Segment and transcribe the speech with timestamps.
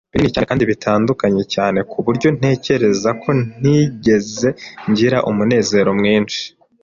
[0.13, 4.49] binini cyane kandi bitandukanye cyane kuburyo ntekereza ko ntigeze
[4.89, 6.41] ngira umunezero mwinshi